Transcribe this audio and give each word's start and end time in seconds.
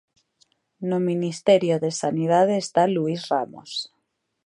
No 0.89 0.97
Ministerio 1.09 1.75
de 1.83 1.91
Sanidade 2.01 2.53
está 2.63 2.81
Luís 2.95 3.21
Ramos. 3.31 3.71